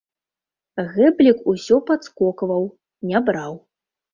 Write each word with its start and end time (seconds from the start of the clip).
Гэблік 0.95 1.37
усё 1.53 1.79
падскокваў, 1.91 2.63
не 3.11 3.25
браў. 3.29 3.53